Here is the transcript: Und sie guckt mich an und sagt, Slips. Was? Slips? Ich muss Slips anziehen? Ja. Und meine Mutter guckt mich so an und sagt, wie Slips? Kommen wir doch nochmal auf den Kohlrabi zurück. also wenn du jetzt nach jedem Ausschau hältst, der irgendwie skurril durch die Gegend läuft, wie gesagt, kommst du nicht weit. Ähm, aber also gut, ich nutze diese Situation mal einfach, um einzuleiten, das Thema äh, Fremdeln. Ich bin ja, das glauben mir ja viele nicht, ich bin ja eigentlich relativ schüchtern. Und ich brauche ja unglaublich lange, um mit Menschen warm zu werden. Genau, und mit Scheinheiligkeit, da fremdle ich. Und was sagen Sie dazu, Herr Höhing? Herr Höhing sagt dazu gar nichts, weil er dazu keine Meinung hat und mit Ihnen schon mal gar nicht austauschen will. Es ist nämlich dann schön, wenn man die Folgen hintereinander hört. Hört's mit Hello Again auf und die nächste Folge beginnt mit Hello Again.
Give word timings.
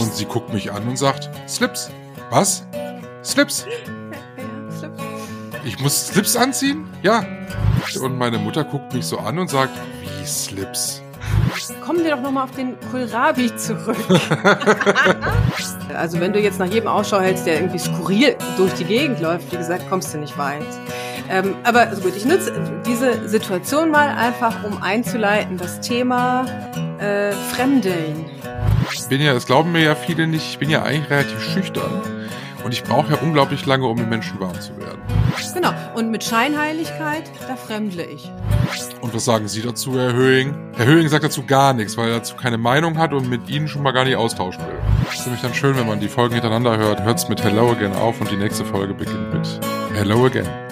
Und 0.00 0.14
sie 0.14 0.24
guckt 0.24 0.52
mich 0.52 0.72
an 0.72 0.88
und 0.88 0.96
sagt, 0.96 1.30
Slips. 1.48 1.90
Was? 2.30 2.64
Slips? 3.24 3.66
Ich 5.64 5.78
muss 5.80 6.08
Slips 6.08 6.36
anziehen? 6.36 6.88
Ja. 7.02 7.24
Und 8.00 8.16
meine 8.16 8.38
Mutter 8.38 8.64
guckt 8.64 8.94
mich 8.94 9.06
so 9.06 9.18
an 9.18 9.38
und 9.38 9.50
sagt, 9.50 9.76
wie 10.00 10.26
Slips? 10.26 11.02
Kommen 11.84 12.04
wir 12.04 12.12
doch 12.12 12.22
nochmal 12.22 12.44
auf 12.44 12.52
den 12.52 12.76
Kohlrabi 12.90 13.54
zurück. 13.56 13.96
also 15.96 16.20
wenn 16.20 16.32
du 16.32 16.40
jetzt 16.40 16.58
nach 16.58 16.66
jedem 16.66 16.88
Ausschau 16.88 17.20
hältst, 17.20 17.46
der 17.46 17.56
irgendwie 17.56 17.78
skurril 17.78 18.36
durch 18.56 18.72
die 18.74 18.84
Gegend 18.84 19.20
läuft, 19.20 19.50
wie 19.52 19.56
gesagt, 19.56 19.88
kommst 19.88 20.14
du 20.14 20.18
nicht 20.18 20.36
weit. 20.38 20.62
Ähm, 21.28 21.54
aber 21.64 21.80
also 21.88 22.02
gut, 22.02 22.16
ich 22.16 22.24
nutze 22.24 22.52
diese 22.86 23.28
Situation 23.28 23.90
mal 23.90 24.08
einfach, 24.08 24.64
um 24.64 24.82
einzuleiten, 24.82 25.56
das 25.56 25.80
Thema 25.80 26.44
äh, 26.98 27.32
Fremdeln. 27.54 28.26
Ich 28.92 29.08
bin 29.08 29.20
ja, 29.20 29.32
das 29.34 29.46
glauben 29.46 29.72
mir 29.72 29.82
ja 29.82 29.94
viele 29.94 30.26
nicht, 30.26 30.48
ich 30.50 30.58
bin 30.58 30.70
ja 30.70 30.82
eigentlich 30.82 31.10
relativ 31.10 31.42
schüchtern. 31.42 32.02
Und 32.64 32.72
ich 32.72 32.84
brauche 32.84 33.12
ja 33.12 33.18
unglaublich 33.20 33.64
lange, 33.66 33.86
um 33.86 33.96
mit 33.96 34.08
Menschen 34.08 34.38
warm 34.38 34.60
zu 34.60 34.76
werden. 34.78 35.00
Genau, 35.54 35.72
und 35.94 36.10
mit 36.10 36.22
Scheinheiligkeit, 36.22 37.30
da 37.48 37.56
fremdle 37.56 38.04
ich. 38.04 38.30
Und 39.00 39.14
was 39.14 39.24
sagen 39.24 39.48
Sie 39.48 39.62
dazu, 39.62 39.98
Herr 39.98 40.12
Höhing? 40.12 40.54
Herr 40.76 40.86
Höhing 40.86 41.08
sagt 41.08 41.24
dazu 41.24 41.44
gar 41.44 41.72
nichts, 41.72 41.96
weil 41.96 42.08
er 42.08 42.18
dazu 42.18 42.36
keine 42.36 42.58
Meinung 42.58 42.98
hat 42.98 43.12
und 43.12 43.28
mit 43.28 43.48
Ihnen 43.48 43.68
schon 43.68 43.82
mal 43.82 43.92
gar 43.92 44.04
nicht 44.04 44.16
austauschen 44.16 44.62
will. 44.66 44.78
Es 45.08 45.20
ist 45.20 45.26
nämlich 45.26 45.42
dann 45.42 45.54
schön, 45.54 45.76
wenn 45.76 45.86
man 45.86 46.00
die 46.00 46.08
Folgen 46.08 46.34
hintereinander 46.34 46.76
hört. 46.76 47.02
Hört's 47.02 47.28
mit 47.28 47.42
Hello 47.42 47.72
Again 47.72 47.94
auf 47.94 48.20
und 48.20 48.30
die 48.30 48.36
nächste 48.36 48.64
Folge 48.64 48.94
beginnt 48.94 49.32
mit 49.32 49.60
Hello 49.94 50.26
Again. 50.26 50.69